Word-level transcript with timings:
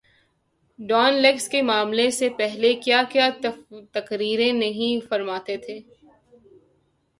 Dawn 0.79 1.13
leaks 1.13 1.47
کے 1.49 1.61
معاملے 1.61 2.09
سے 2.11 2.29
پہلے 2.37 2.73
کیا 2.85 3.01
کیا 3.11 3.29
تقریریں 3.93 4.51
نہیں 4.53 5.07
فرماتے 5.09 5.57
تھے۔ 5.57 5.79